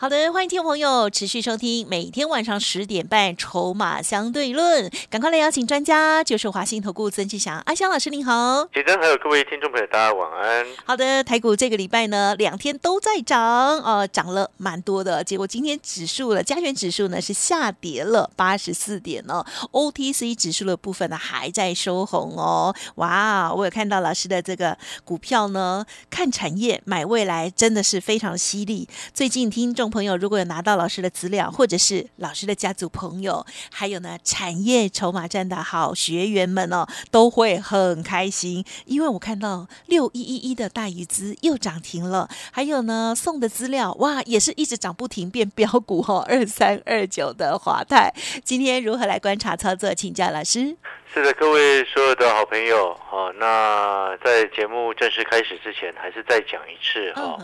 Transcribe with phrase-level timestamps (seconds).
[0.00, 8.64] 好的，欢迎听众朋友持续收听每天晚上十点半《筹码相对论》，赶快来邀请专家，就是华信投顾曾志祥阿香老师，您好。
[8.72, 10.64] 杰珍还有各位听众朋友，大家晚安。
[10.84, 15.24] 好的，台股这个礼拜呢，两天都在涨，呃，涨了蛮多的。
[15.24, 22.72] 结果今天指数了，加权指数呢是下跌了八十四点哦，OTC 指数的部分呢还在收红哦。
[22.94, 28.88] 哇，我有看到老师的这个股票呢，看产业买未来真的是非常犀利。
[29.12, 29.87] 最近听众。
[29.88, 48.12] 朋友，如果有拿到老师的资料，或者是老师的家族朋友，还有呢产业筹码站的好学员们哦，都会很开心，因为我看到六一一一的大鱼资又涨停了，还有呢送的资料哇，也是一直涨不停，变标股哦，二三二九的华泰，
[48.44, 49.94] 今天如何来观察操作？
[49.94, 50.76] 请教老师。
[51.12, 57.38] 是的，各位所有的好朋友，好，那在节目正式开始之前，还是再讲一次哈。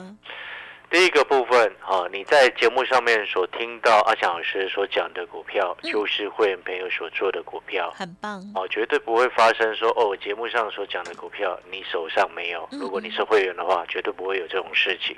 [0.94, 12.68] 第一个部分，啊，你在节目上面所听到阿强老师所讲的股票，就是会员朋友所做的股票，很棒，哦，绝对不会发生说，哦，节目上所讲的股票你手上没有。
[12.70, 15.16] 如果你是会员的话，绝对不会有这种事情。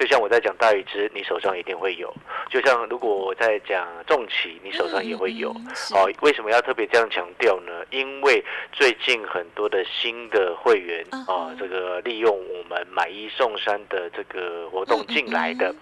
[0.00, 2.08] 就像我在讲大禹之，你手上一定会有；
[2.48, 5.50] 就像如果我在讲重企，你手上也会有。
[5.92, 7.84] 哦，为什么要特别这样强调呢？
[7.90, 8.42] 因为
[8.72, 15.04] 最近很多的新的会员啊，这个利用我们买一送三的这个活动。
[15.18, 15.74] 进来的，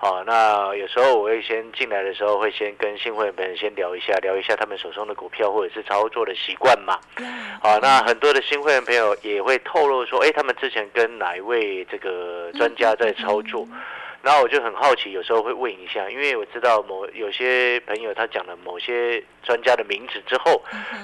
[0.00, 6.98] 哦，那有时候我会先进来的时候，会先跟新会员朋友先聊一下，聊一下他们手中的股票或者是操作的习惯嘛。
[7.62, 13.64] 好，那很多的新会员朋友也会透露说，哎，他们之前跟哪一位这个专家在操作，
[14.20, 20.60] 然后我就很好奇，有时候会问一下，因为我知道某有些朋友他讲了某些专家的名字之后，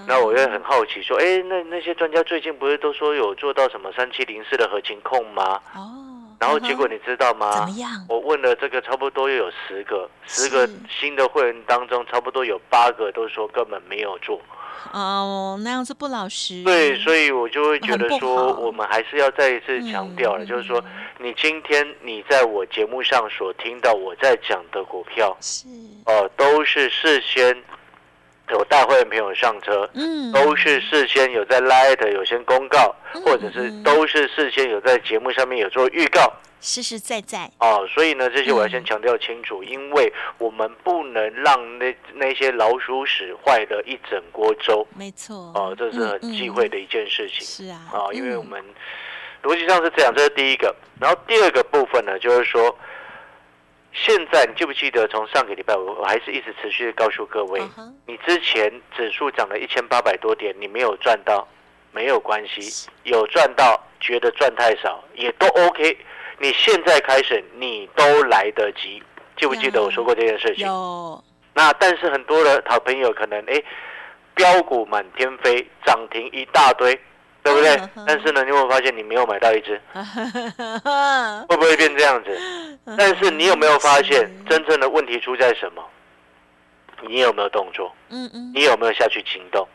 [0.08, 5.60] 那我就很好奇说，哎，那那些专家最近不是都说有做到什么三七零四的合情控吗？
[5.76, 6.07] 哦。
[6.38, 7.52] 然后结果你知道吗？
[7.52, 7.90] 怎么样？
[8.08, 14.40] 我问了这个差不多又有十个，十个新的会员当中，差不多有八个都说根本没有做。
[14.92, 16.62] 哦，那样子不老实。
[16.62, 20.82] 对，所以我就会觉得说，我们还是要再一次强调了，就是说，
[21.18, 25.66] 你今天你在我节目上所听到我在讲的股票，是
[26.06, 27.56] 哦，都是事先。
[28.50, 32.94] 有大会员朋友上车，嗯，都是事先有在 Light 有先公告，
[33.24, 37.86] 或者是都是事先有在节目上面有做预告，实实在在哦。
[37.92, 44.86] 所以呢，这些我要先强调清楚，因为我们不能让那那些老鼠屎坏了一整锅粥。
[44.96, 47.44] 没错，哦，这是很忌讳的一件事情。
[47.46, 48.62] 是啊，啊，因为我们
[49.42, 50.74] 逻辑上是这样，这是第一个。
[51.00, 52.76] 然后第二个部分呢，就是说。
[53.92, 57.60] 现在你记不记得，从上个礼拜我我还是一直持续的告诉各位，
[58.06, 61.46] 你之前指数涨了一千八百多点，你没有赚到，
[61.92, 65.96] 没有关系，有赚到觉得赚太少也都 OK。
[66.38, 69.02] 你现在开始你都来得及，
[69.36, 70.66] 记不记得我说过这件事情？
[70.66, 71.24] 有。
[71.54, 73.60] 那但是很多的好朋友可能哎，
[74.34, 76.96] 标股满天飞，涨停一大堆。
[77.48, 78.04] 对不对？
[78.06, 79.80] 但是呢，你有没有发现你没有买到一只？
[81.48, 82.78] 会不会变这样子？
[82.96, 85.84] 但是你有没有发现真正的问题出在什么？
[87.02, 87.94] 你有没有动作？
[88.10, 88.52] 嗯嗯。
[88.54, 89.66] 你有没有下去行动？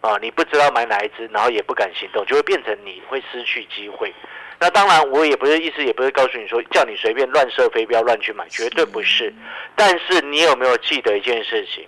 [0.00, 4.14] 啊，你不知道买哪一只，然后也不敢行动，就会变成你会失去机会。
[4.60, 9.32] 那当然，我也不是意思，也不是告诉你说叫你随便乱射飞镖、乱去买，绝对不是。
[9.74, 11.86] 但是你有没有记得一件事情？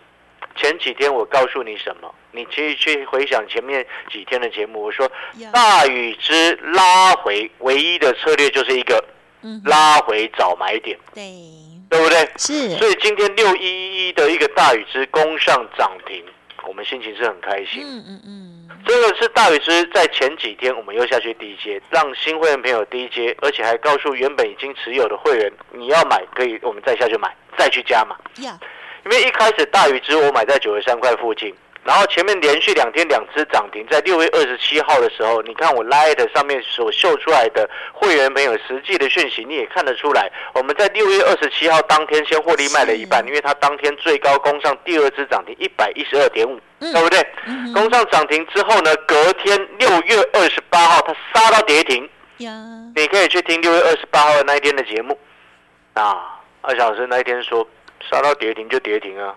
[0.56, 2.14] 前几天我告诉你什么？
[2.32, 4.82] 你可以去回想前面几天的节目。
[4.82, 5.10] 我说
[5.52, 9.02] 大禹之拉回唯一的策略就是一个
[9.64, 11.22] 拉回找买点，对
[11.88, 12.28] 对不对？
[12.36, 12.76] 是。
[12.76, 16.24] 所以今天六一一的一个大禹之攻上涨停，
[16.66, 17.82] 我们心情是很开心。
[17.84, 18.68] 嗯嗯嗯。
[18.86, 28.16] 这个是大禹之在前几天我们又下去低阶，让新会员朋友低阶，而且还告诉原本已经持有的会员，你要买可以，我们再下去买，再去加嘛。
[29.04, 31.54] 因为一开始大禹之我买在九十三块附近，
[31.84, 47.26] 然后前面连续两天两只涨停，在六月二十七号的时候，你看我 Light 上面所秀出来的会员朋友实际的讯息，你也看得出来，我们在六月二十七号当天先获利卖了一半，因为它当天最高攻上第二只涨停一百一十二点五，对不对？
[47.72, 52.06] 攻上涨停之后呢，隔天六月二十八号它杀到跌停，
[52.94, 55.18] 你可以去听六月二十八号的那一天的节目，
[55.94, 57.66] 啊，二小时那一天说。
[58.08, 59.34] 杀到跌停就跌停啊，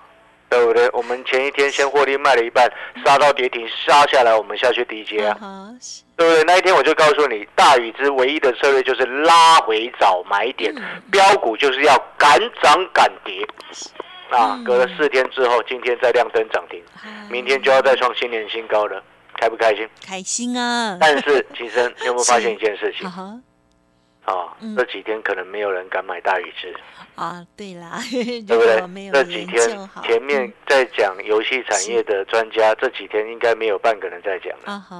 [0.50, 0.90] 对不对？
[0.94, 2.72] 我们前一天先获利卖了一半，
[3.06, 5.38] 杀到跌停，杀下来我们下去低接啊，
[6.16, 6.44] 对不对？
[6.44, 10.84] 那一天我就告诉你，大禹之唯一的策略就是拉回找买点，嗯。
[11.12, 13.46] 标股就是要敢涨敢跌。
[14.30, 16.82] 啊嗯，隔了四天之后，今天再亮灯涨停，
[17.30, 19.00] 明天就要再创新年新高了，
[19.40, 19.88] 开不开心？
[20.04, 23.08] 开心啊，但是其实你有没有发现一件事情
[24.26, 24.76] 啊嗯？
[24.76, 26.74] 这几天可能没有人敢买大禹之，
[27.16, 29.06] 啊，对啦，对不对？
[29.06, 30.54] 有这几天，前面嗯。
[30.68, 34.64] 在讲游戏产业的专家，这几天应该没有半个人在讲了。
[34.66, 34.96] 啊哈，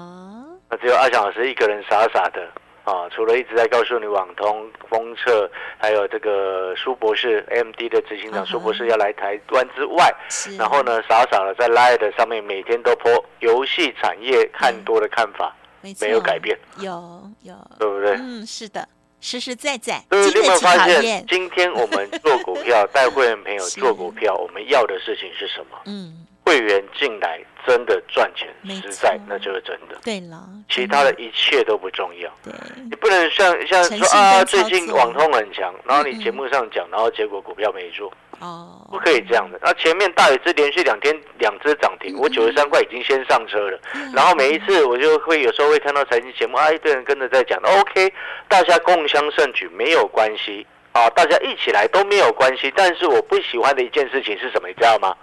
[0.70, 2.48] 那只有阿翔老师一个人傻傻的
[2.84, 5.50] 啊，除了一直在告诉你网通、封测，
[5.80, 13.10] 还有这个苏博士 AMD 的执行长苏博士要来台湾之外，是，然后呢，傻傻的在 Light 上面每天都播
[13.40, 18.16] 游戏产业看多的看法，没没有改变，有有，对不对？
[18.20, 18.88] 嗯，是的，
[19.24, 25.78] 实实在在，对，经得你有没有发现起考验，，今天我们做股票 带会员朋友做股票，我们要的事情是什么？
[25.86, 32.30] 嗯，会员进来真的赚钱没，实在那就是真的，对了，其他的一切都不重要。
[32.44, 32.54] 对，
[32.90, 38.12] 你不能像像说啊，最近作网通很强，然后嗯你节目上讲，然后结果股票没做，
[38.44, 39.58] 哦，不可以这样的。
[39.62, 48.14] 那前面大禹之连续两天两只涨停，嗯我九十三块已经先上车了，嗯然后每一次我就会有时候会看到财经节目啊，一堆人跟着在讲，OK，
[48.50, 52.72] 大家共襄盛举没有关系啊，大家一起来都没有关系。
[52.76, 55.16] 但是我不喜欢的一件事情是什么，你知道吗？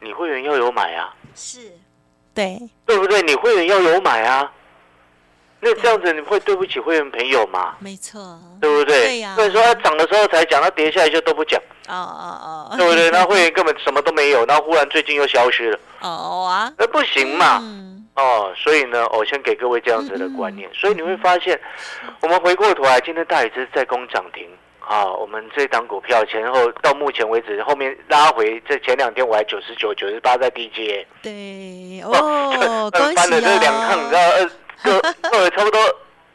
[0.00, 1.60] 你会员要有买啊，是，
[2.34, 3.22] 对，对不对？
[3.22, 4.52] 你会员要有买啊，
[5.64, 7.74] 那这样子你会对不起会员朋友嘛？
[7.78, 9.04] 没错，对不对？
[9.04, 9.34] 对呀。
[9.34, 11.58] 所以说它涨的时候才讲，它跌下来就都不讲，
[11.88, 13.08] 哦哦哦，对不对？
[13.12, 17.60] 那会员根本什么都没有，然后忽然最近又消失了，哦啊，那不行嘛。
[17.62, 21.58] 嗯，哦，所以呢，我先给各位这样子的观念，所以你会发现，
[22.20, 24.46] 我们回过头来，今天大禹之在攻涨停。
[24.86, 34.50] 啊，我们这档股票前后到目前为止，后面拉回，这前两天我还九十九、九十八在低阶，对， 哦，这恭喜翻了这两趟，你知道，哦，呃，
[34.84, 35.00] 各
[35.30, 35.80] 各 差不多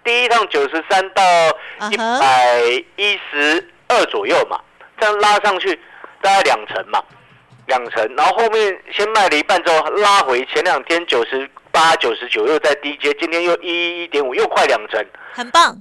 [0.04, 1.24] 第一趟九十三到
[1.92, 2.62] 一百
[2.96, 4.60] 一十二左右嘛，
[5.00, 5.80] 这样拉上去
[6.22, 7.01] 大概两成嘛，
[7.68, 15.06] 两成，然后后面先卖了一半之后拉回，前两天九十八、九十九又在低阶，今天又一一点五，又快两成。
[15.34, 15.80] 很棒，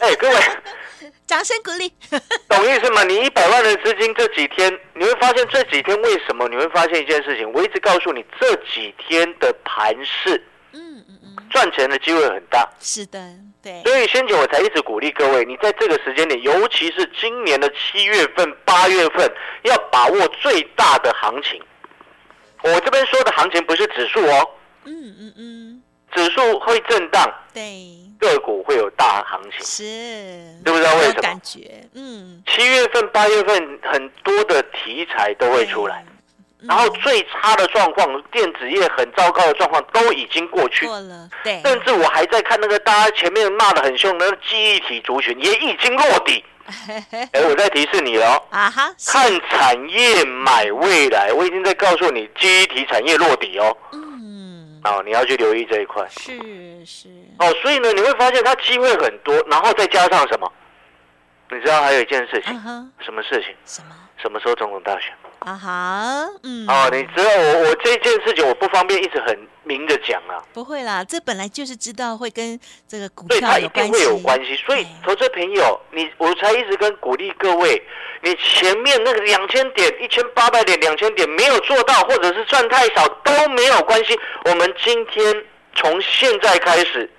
[0.00, 0.36] 哎，各位
[1.26, 1.90] 掌声鼓励，
[2.48, 3.02] 懂意思吗？
[3.04, 7.50] 你一百万的资金这几天，你会发现这几天为什么你会发现一件事情？
[7.52, 10.44] 我一直告诉你，这几天的盘势
[11.52, 12.68] 赚钱的机会很大。
[12.80, 13.18] 是的，
[13.62, 19.30] 对，所以先前我才一直鼓励各位，你在这个时间点，尤其是今年的七月份、八月份，
[19.62, 21.62] 要把握最大的行情。
[22.62, 24.50] 我这边说的行情不是指数哦，
[24.84, 25.82] 嗯嗯嗯，
[26.14, 27.62] 指数会震荡，对，
[28.20, 29.60] 个股会有大行情。
[29.60, 29.84] 是，
[30.64, 31.22] 知不知道为什么？
[31.22, 36.11] 感觉，嗯，七月份、八月份很多的题材都会出来，对，
[36.68, 40.86] 然后嗯最差的状况，电子业很糟糕的状况都已经过去。
[40.86, 46.44] 过了，对，甚至我还在看那个大家前面骂的很凶的忆体族群也已经落底。
[47.32, 53.76] 哎，我在提示你了哦，啊哈，看产业买未来，我已经在告诉你记忆体产业落底哦。
[53.92, 56.32] 嗯，哦，你要去留意这一块是
[56.86, 57.08] 是，
[57.38, 57.52] 哦。
[57.60, 60.50] 所以呢，你会发现它机会很多，然后再加上什么？
[61.50, 62.54] 你知道还有一件事情，
[63.00, 63.54] 什么事情？
[63.66, 63.94] 什么？
[64.22, 65.12] 什么时候总统大选？
[65.44, 74.54] 啊哈，嗯，哦，你知道我我这件事情我不方便一直很明着讲啊，不会啦，这本来就是知道会跟这个股所以它一定会有关系。
[74.56, 77.82] 所以投资朋友，你我才一直跟鼓励各位，
[78.22, 84.18] 你前面那个两千点、一千八百点、两千点没有做到，或者是赚太少都没有关系。
[84.44, 85.44] 我们今天
[85.74, 87.10] 从现在开始，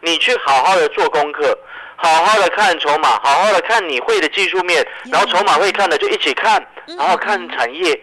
[0.00, 1.58] 你去好好的做功课。
[1.94, 7.98] 好好的看筹码，好好的看你会的技术面，然后筹码会看的就一起看，嗯然后看产业，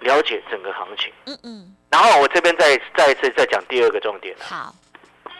[0.00, 1.12] 了解整个行情。
[1.26, 4.34] 嗯嗯，然后我这边再再一次再讲第二个重点。
[4.40, 4.74] 好，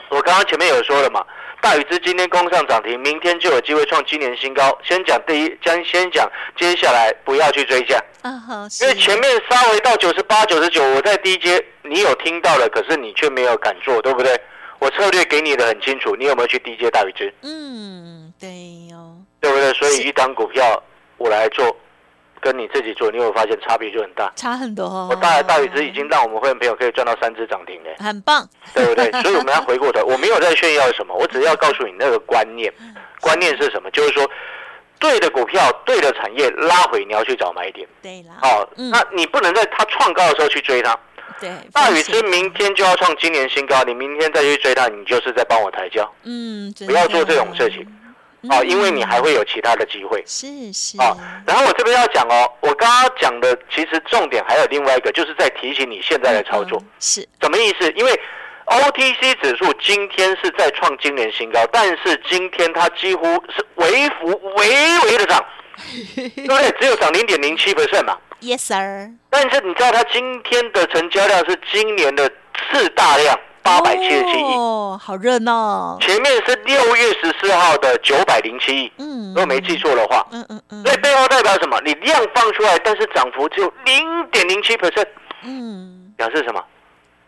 [0.09, 1.25] 我刚刚前面有说了嘛，
[1.61, 4.79] 大禹之今天攻上涨停，明天就有机会创今年新高。
[4.83, 14.41] 先讲第一，将先讲接下来不要去追价，嗯哼，因为前面稍微到九十八、九十九，我在低阶，你有听到了，可是你却没有敢做，对不对？
[14.79, 18.49] 我策略给你的很清楚，你有没有去低阶大禹之，嗯，对
[18.93, 19.73] 哦，对不对？
[19.75, 20.83] 所以一档股票
[21.19, 21.77] 我来做，
[22.43, 24.31] 跟你自己做，你有没有发现差别就很大？
[24.37, 25.07] 差很多哦。
[25.09, 27.95] 我大大禹之已经让我们会员朋友可以赚到三只涨停嘞。
[28.01, 29.11] 很棒，对不对？
[29.23, 32.71] 所以我们要回过头，我没有在炫耀什么，我只要告诉你那个观念。
[33.23, 33.89] 观念是什么？
[33.93, 34.29] 就是说，
[34.99, 37.89] 对的股票、对的产业拉回，你要去找买点。
[38.03, 40.99] 对啦，哦，嗯那你不能在它创高的时候去追它。
[41.41, 46.13] 对，大禹之明天就要创今年新高，你明天再去追它，你就是在帮我抬轿。
[46.25, 47.87] 嗯，不要做的这种事情。
[48.51, 51.17] 哦，因为你还会有其他的机会是是哦。
[51.47, 57.91] 然后我这边要讲哦，我刚刚讲的其实重点还有另外一个，就是在提醒你现在的操作嗯是什么意思？
[57.93, 58.21] 因为
[58.67, 64.67] OTC 指数今天是在创今年新高，但是今天它几乎是微幅微
[65.07, 65.45] 微的涨，
[66.15, 66.71] 对不对？
[66.81, 68.17] 只有涨零点零七 percent 嘛。
[68.41, 72.29] Yes sir，但是你知道它今天的成交量是今年的
[72.71, 74.55] 次大量，八百七十七亿。
[74.55, 81.81] 哦，好热闹，前面是六月十四号的九百零七亿，嗯如果没记错的话，嗯嗯嗯所以背后代表什么？
[81.85, 85.07] 你量放出来，但是涨幅只有零点零七 percent，
[85.45, 86.63] 嗯表示什么？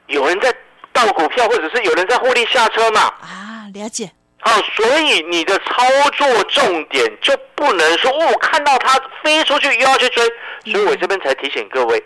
[0.09, 0.53] 有人在
[0.93, 3.01] 倒股票，或者是有人在获利下车嘛？
[3.23, 4.11] 啊，了解，
[4.41, 10.23] 好，所以你的操作重点就不能说哦，看到它飞出去又要去追，
[10.71, 11.99] 所以我这边才提醒各位，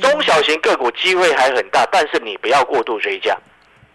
[0.00, 3.36] 中小型个股机会还很大，但是你不要过度追加。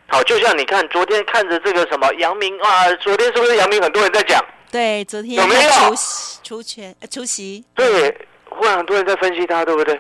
[0.08, 4.44] 好，就像你看昨天看着这个什么杨明啊，昨天是不是杨明很多人在讲？
[4.72, 6.62] 对，昨天有没有出席出
[7.10, 8.16] 出席，对，
[8.50, 10.00] 忽然很多人在分析他，对不对？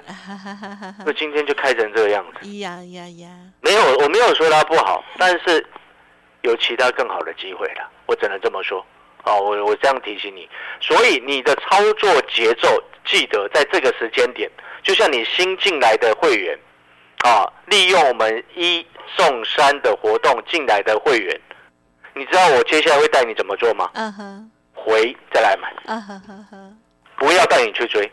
[1.06, 2.48] 那今天就开成这个样子。
[2.60, 3.30] 呀呀呀，
[3.62, 5.66] 没有，我没有说他不好，但是
[6.42, 8.86] 有其他更好的机会了，我只能这么说。
[9.24, 10.48] 哦，我我这样提醒你，
[10.80, 14.50] 所以你的操作节奏，记得在这个时间点，
[14.84, 16.56] 就像你新进来的会员，
[17.24, 21.42] 啊，利用我们一送三的活动进来的会员，
[22.14, 23.90] 你知道我接下来会带你怎么做吗？
[23.94, 26.78] 嗯哼，回再来买，嗯哼哼哼，
[27.18, 28.12] 不要带你去追。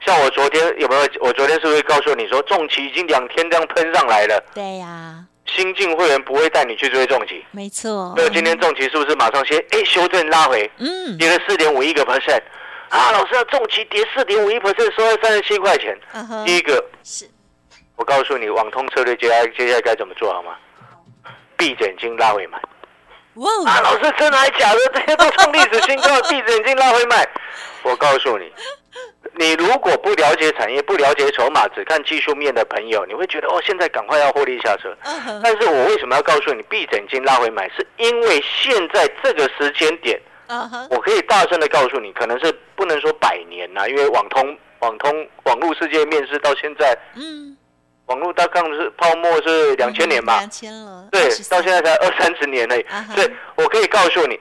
[0.00, 1.02] 像我昨天有没有？
[1.20, 4.42] 我昨天是不是告诉你说，重旗已经两天这样喷上来了？
[4.54, 7.44] 对呀，新进会员不会带你去追重旗。
[7.50, 12.40] 没错，那今天重旗是不是马上先哎修正拉回，嗯跌了四点五一个 percent？
[12.90, 15.98] 啊，老师，要重旗跌四点五一 percent，收在三十七块钱。
[16.12, 17.28] 嗯哼第一个，是
[17.98, 20.56] 我告诉你，网通策略接下来接下来该怎么做好吗？
[21.56, 22.58] 闭着眼睛拉回买。
[23.34, 24.78] 哇啊，老师，真的还假的？
[24.94, 27.28] 这些都创历史新高， 闭着眼睛拉回买。
[27.82, 28.52] 我告诉你，
[29.34, 34.96] 你如果不了解产业，不了解筹码，只看技术面的朋友，你会觉得哦，现在赶快要获利下车。
[35.42, 37.68] 但是我为什么要告诉你闭着眼睛拉回买？
[37.70, 40.20] 是因为现在这个时间点，
[40.90, 47.56] 我可以大声的告诉你，可能是不能说百年呐、因为网通、网通、网络世界面世到现在，嗯，
[48.08, 50.38] 网络大概是泡沫是两千年吧。
[50.38, 52.80] 两，千了，对到现在才二三十年而已。
[52.82, 54.38] 啊，所以我可以告诉你，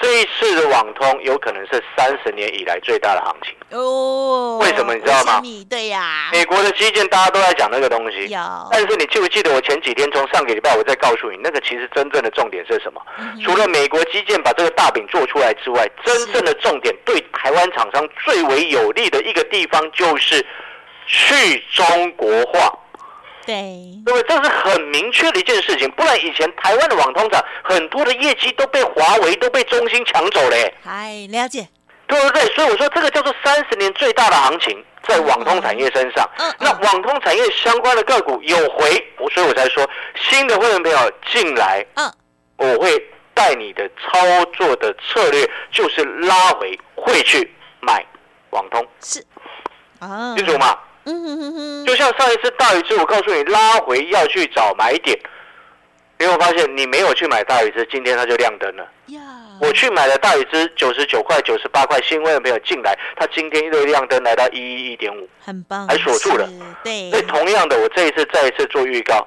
[0.00, 3.54] 这一次的网通有可能是三十年以来最大的行情。
[3.78, 5.42] 哦，为什么你知道吗？
[5.68, 8.40] 对呀，美国的基建大家都在讲那个东西，有，
[8.70, 13.00] 但是你记不记得我前几天从上个礼拜我再告诉你，那个其实真正的重点是什么？
[13.18, 20.44] 嗯除了美国基建把这个大饼做出来之外，真正的重点对台湾厂商最为有利的一个地方就是
[21.06, 22.72] 去中国化，
[23.44, 24.22] 对，对不对？
[24.28, 31.66] 这是很明确的一件事情，不然以前台湾的网通厂很多的业绩都被华为、都被中兴抢走嘞，嗨，了解，
[32.06, 32.42] 对不对？
[32.54, 36.28] 所以我说这个叫做三十年最大的行情在网通产业身上。
[36.38, 42.12] 嗯嗯那网通产业相关的个股有回，我所以我才说新的会员朋友进来，嗯，
[42.56, 43.02] 我会
[43.34, 48.04] 带你的操作的策略就是拉回会去买
[48.50, 49.24] 网通，是，
[49.98, 50.78] 啊，清楚吗？
[51.04, 55.18] 嗯哼哼哼，就像上一次大禹之，我告诉你拉回要去找买点，
[56.18, 58.86] 你有发现你没有去买大禹之，今天它就亮灯了。
[59.06, 59.20] 呀，
[59.60, 65.28] 我去买了大禹之九十九块、九十八块，新会员朋友进来，它今天又亮灯来到一一一点五。
[65.44, 66.48] 很棒，还锁住了，
[66.84, 69.26] 对，所以同样的，我这一次再一次做预告，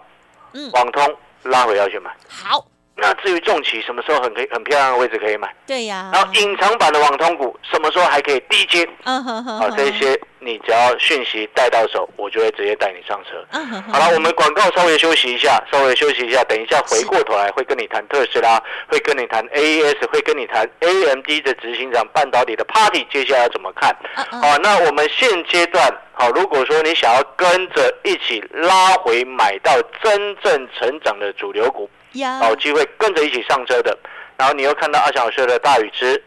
[0.54, 2.10] 嗯，网通拉回要去买。
[2.30, 2.66] 好，
[2.98, 5.54] 那至于重企什么时候很可以很漂亮的位置可以买？
[5.68, 8.88] 对呀，然后隐藏版的网通股什么时候还可以低接？
[9.04, 13.46] 嗯哼哼，好，这些你只要讯息带到手，我就会直接带你上车。
[13.52, 23.94] 嗯哼哼，好了，我们广告稍微休息一下，稍微休息一下，等一下回过头来会跟你谈特斯拉，会跟你谈 AES，会跟你谈 AMD 的执行长半导体的 Party，接下来要怎么看？
[24.16, 33.98] 嗯嗯好，那我们现阶段，好，如果说你想要跟着一起拉回买到真正成长的主流股，呀，好机会跟着一起上车的，
[34.38, 36.22] 然后你又看到阿翔老师的大雨之，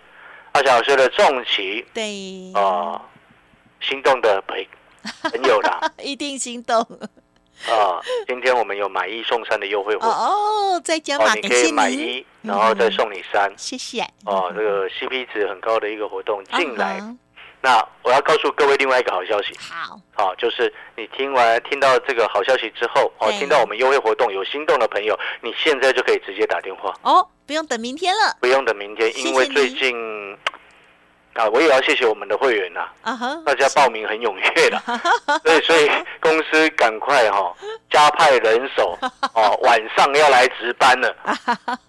[0.52, 3.00] 阿翔老师的重骑，对，啊、
[3.80, 4.66] 心动的朋
[5.32, 6.80] 朋友啦，一定心动，
[7.68, 17.02] 啊，今天我们有买一送三的优惠哦活动，哦，再加码，哦，你可以买一，然后再送你三，谢谢，哦，这个 CP 值很高的一个活动进来。
[17.60, 23.38] 嗯那我要告诉各位另外一个好消息，好，好，就是你听完听到这个好消息之后，哦，对。
[23.40, 30.38] 听到我们优惠活动有心动的朋友，你现在就可以直接打电话，哦，不用等明天了，不用等明天，因为最你近
[31.34, 34.80] 啊，我也要谢谢我们的会员呐、啊哈，大家报名很踊跃的，
[35.44, 37.52] 对，所以公司赶快哈、
[37.90, 38.96] 加派人手
[39.34, 41.16] 哦，晚上要来值班了，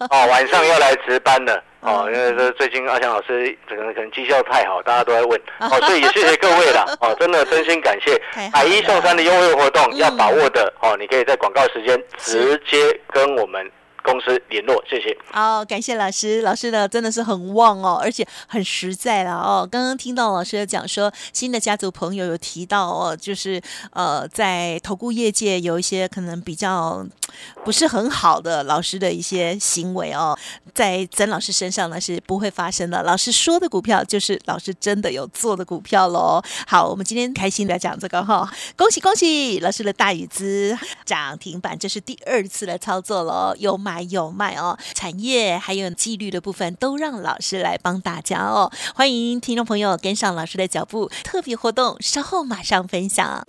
[0.09, 8.21] 哦，晚上要来值班了， 哦，因为这最近阿强老师可能可能绩效太好，大家都在问 哦，所以也谢谢各位了 哦，真的真心感谢
[8.53, 13.69] 买一送三的优惠活动要把握的哦，你可以在广告时间直接跟我们。
[14.01, 15.15] 公司联络，谢谢。
[15.29, 19.67] 好，感谢老师，老师呢真的是很旺哦，而且很实在了哦。
[19.69, 27.05] 刚刚听到老师讲说，新的家族朋友有提到哦，就是呃，在投顾业界有一些可能比较
[27.63, 30.37] 不是很好的老师的一些行为哦，
[30.73, 33.01] 在曾老师身上呢是不会发生的。
[33.03, 36.41] 老师说的股票就是老师真的有做的股票喽。
[36.67, 43.99] 好，我们今天开心的讲这个哈，恭喜恭喜，老师的大禹资涨停板，这是第二次的操作喽，有买。
[44.09, 48.71] 有卖哦，产业还有纪律的部分都让老师来帮大家哦。
[48.95, 53.43] 欢迎听众朋友跟上老师的脚步，特别活动稍后马上分享。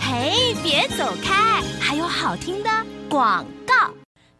[0.00, 2.70] 嘿，别走开，还有好听的
[3.10, 3.74] 广告。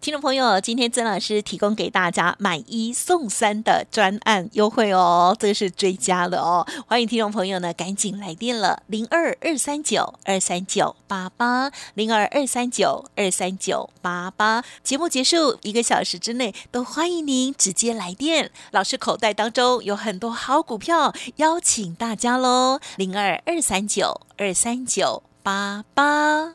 [0.00, 6.66] 听众朋友，今天曾老师提供给大家买一送三的专案优惠哦，这个是追加的哦。
[6.86, 14.64] 欢迎听众朋友呢，赶紧来电了，零二二三九二三九八八，零二二三九二三九八八。
[14.84, 18.52] 节目结束一个小时之内，都欢迎您直接来电。
[18.70, 26.54] 老师口袋当中有很多好股票，邀请大家喽，零二二三九二三九八八。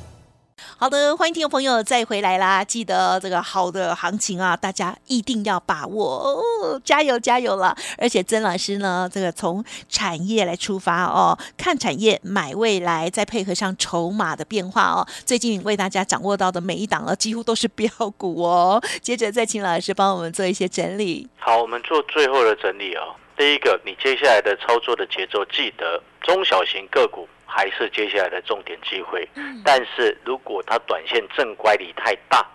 [0.81, 2.63] 好的，欢迎听众朋友再回来啦！
[2.63, 7.77] 记得这个好的行情啊，大家一定要把握哦，加油加油了！
[7.99, 18.81] 而且曾老师呢，这个从产业来出发哦，看产业买未来，再配合上筹码的变化哦，最近为大家掌握到的每一档啊，几乎都是标股哦。
[19.03, 21.29] 接着再请老师帮我们做一些整理。
[21.37, 23.13] 好，我们做最后的整理哦。
[23.37, 27.27] 第一个，你接下来的操作的节奏，记得中小型个股。
[27.53, 29.27] 还是接下来的重点机会，
[29.65, 32.45] 但是如果它短线正乖离太大，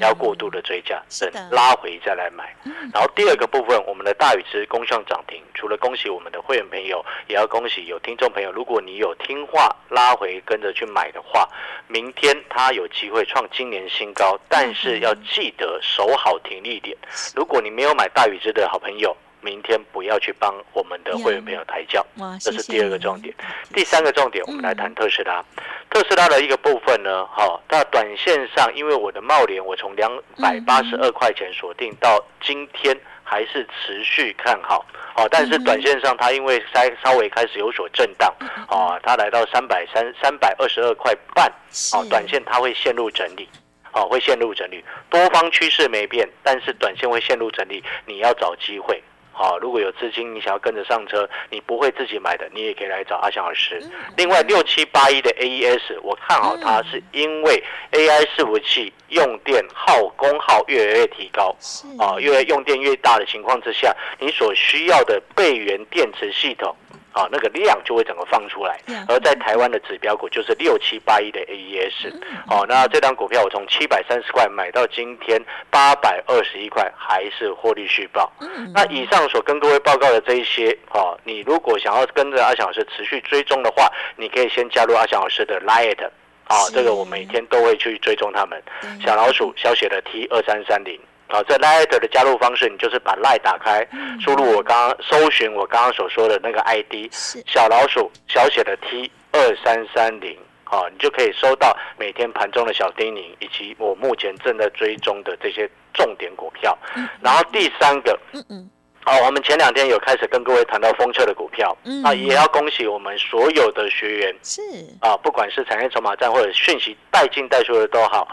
[0.00, 1.00] 要过度的追加，
[1.32, 2.52] 等拉回再来买。
[2.92, 8.50] 然后第二个部分，我们的大禹之攻上涨停，除了恭喜我们的会员朋友，也要恭喜有听众朋友。
[8.50, 11.48] 如果你有听话拉回跟着去买的话，
[11.86, 16.96] 明天它有机会创今年新高，但是要记得守好停利点。
[17.36, 19.16] 如果你没有买大禹之的好朋友。
[19.40, 22.04] 明天不要去帮我们的会员朋友抬轿，
[22.40, 23.34] 这是第二个重点。
[23.72, 25.44] 第三个重点，我们来谈特斯拉。
[25.90, 34.84] 特斯拉的一个部分呢，哈，那短线上，因为我的茂联，我从两百八十二块钱锁定到今天，还是持续看好。
[35.16, 38.34] 哦，但是短线上它因为稍稍微开始有所震荡，
[38.68, 41.50] 啊，它来到三百三三百二十二块半，
[41.94, 43.48] 哦，短线它会陷入整理，
[43.92, 44.84] 哦，会陷入整理。
[45.08, 49.02] 多方趋势没变，但是短线会陷入整理，你要找机会。
[49.38, 53.82] 好，如果有资金，你想要跟着上车，你不会自己买的，你也可以来找阿翔老师。
[54.16, 61.54] 另外，六七八一的 AES，我看好它，是因为 AI 伺服器用电耗功耗越来越提高，
[61.98, 66.74] 啊，越用电越大的情况之下，你所需要的备源电池系统。
[67.16, 72.12] 啊，那个量就会整个放出来，而在台湾的指标股就是六七八一的 AES，
[72.50, 78.30] 哦，那这张股票我从七百三十块买到今天八百二十一块，还是获利续报。
[78.74, 86.04] 那以上所跟各位报告的这一些，哦，你如果想要跟着阿翔老师持续追踪的话，你可以先加入阿翔老师的 Light，
[86.44, 88.62] 啊，这个我每天都会去追踪他们。
[89.02, 91.00] 小老鼠小写的 T 二三三零。
[91.28, 93.86] 好，这 Light 的加入方式，你就是把 Light 打开，
[94.20, 106.78] 输入我刚刚搜寻我刚刚所说的那个 ID，小老鼠小写的 T 二三三零，好，你就可以收到每天盘中的小叮咛，以及我目前正在追踪的这些重点股票。
[107.20, 108.70] 然后第三个，嗯嗯，
[109.04, 114.62] 好，我们前两天有开始跟各位谈到风车的股票，啊，也要恭喜我们所有的学员，是。
[115.00, 118.28] 啊，不管是产业筹码站或者讯息带进带出的都好。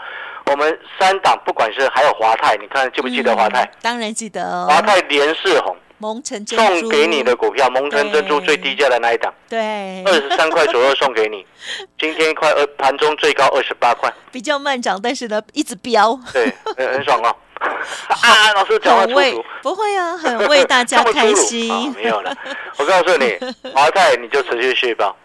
[0.46, 3.68] 我们三档，不管是还有华泰，你看记不记得华泰？
[3.80, 4.66] 当然记得。
[4.66, 11.46] 华泰连四红，蒙城珍珠送给你的股票，蒙城珍珠最低价的那一档，对，二十三块左右送给你。
[11.98, 17.34] 今天快二盘中最高二十八块， 比较慢涨，但是呢一直飙，对，很很爽哦。
[18.08, 21.90] 啊，老师讲话粗俗，不会啊，很为大家开心。
[21.92, 22.36] 没有了，
[22.76, 23.38] 我告诉你，
[23.72, 25.16] 华泰你就持续续报。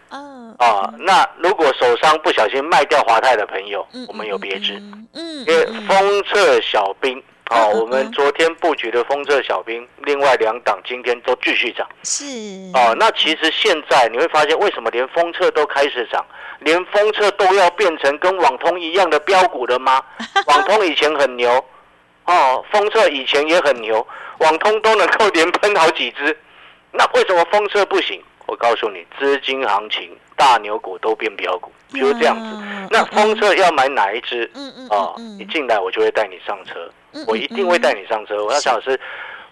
[0.58, 0.68] 嗯。
[0.68, 4.82] 啊，那如果手上不小心卖掉华泰的朋友，我们有别致。
[5.14, 11.88] 嗯，因为封测小兵好，嗯我们昨天布局的封测小兵，另外两档今天都继续涨。
[12.04, 12.26] 是。
[12.74, 16.24] 哦，那其实现在你会发现，为什么连封测都开始涨，
[16.60, 20.02] 连封测都要变成跟网通一样的标股了吗？
[20.48, 21.64] 网通以前很牛，
[22.26, 24.06] 哦，封测以前也很牛，
[24.40, 26.38] 网通都能够连喷好几只，
[26.92, 28.22] 那为什么封测不行？
[28.46, 32.46] 我告诉你，资金行情，大牛股都变标股，就是这样子。
[32.90, 34.50] 那风车要买哪一只？
[34.56, 38.42] 嗯嗯哦，嗯你进来我就会带你上车，嗯我一定会带你上车。
[38.46, 38.98] 我要想的是，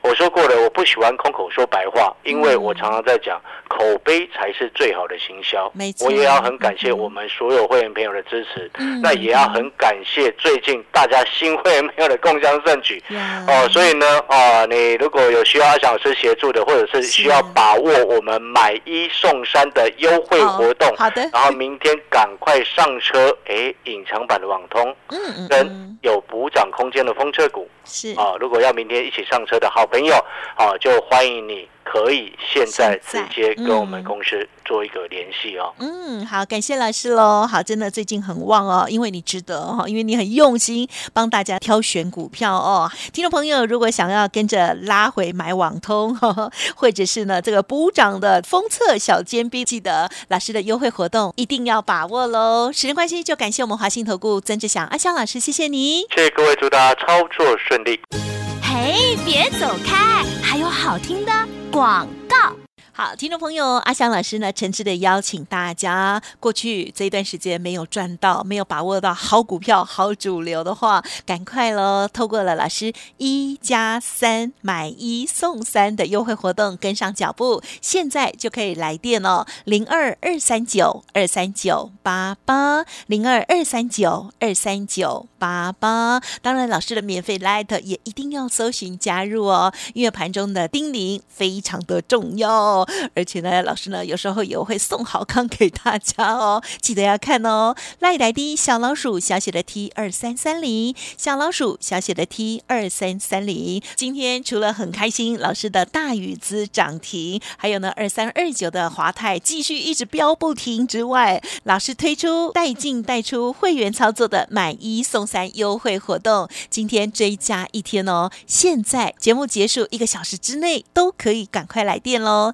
[0.08, 6.98] 我说过了，我不喜欢空口说白话，因为我常常在讲，口碑才是最好的行销我也要很感谢嗯。
[6.98, 9.02] 我们所有会员朋友的支持，嗯。
[9.02, 13.04] 那也要很感谢最近大家新会员朋友的共襄盛举。
[13.10, 13.46] 呀。
[13.50, 25.98] 哦，所以呢，啊，你如果有需要阿翔老师协助的，或者是需要把握我们买一送三的优惠活动，好的然后明天赶快上车，哎，隐藏版的网通嗯嗯跟嗯。
[26.04, 28.14] 有补涨空间的风车股是。
[28.14, 30.16] 啊，如果要明天一起上车的好朋友
[30.56, 35.74] 啊，就欢迎你可以现在直接跟我们嗯公司做一个联系哦。
[35.80, 37.48] 嗯，好，感谢老师喽。
[37.48, 42.92] 好，真的最近很旺哦，因为你值得哦，因为你很用心帮大家挑选股票哦。
[43.14, 52.72] 听众朋友，如果想要跟着拉回买网通，呵 呵或者是呢这个补涨的封测小尖兵，记得老师的优惠活动一定要把握喽。
[52.74, 56.02] 时间关系，就感谢我们华信投顾曾志祥阿香老师，谢谢你。
[56.14, 58.37] 谢谢各位，祝大家操作顺利。
[58.80, 58.94] 哎，
[59.26, 61.32] 别走开，还有好听的
[61.72, 62.67] 广告。
[63.00, 72.08] 好，听众朋友，阿翔老师呢，诚挚的邀请大家，过去这一段时间没有赚到、没有把握到好股票、好主流的话，赶快喽！
[72.12, 86.20] 透过了老师一加三买一送三的优惠活动，跟上脚步，现在就可以来电哦，零二二三九二三九八八，零二二三九二三九八八。
[86.42, 92.87] 当然，老师的免费 Light 也一定要搜寻加入哦，因为盘中的叮咛非常的重要。
[93.16, 97.76] 而且呢，老师呢有时候也会送好康给大家哦， 记得要看哦。
[98.00, 103.82] 赖来的小老鼠小写的 T 二三三零，小老鼠小写的 T 二三三零。
[103.96, 118.30] 今天除了很开心，老师的大禹资涨停，还有呢二三二九的华泰继续一直飙不停之外，老师推出带进带出会员操作的买一送三优惠活动，今天追加一天哦。
[118.46, 122.54] 现在节目结束一个小时之内都可以赶快来电喽。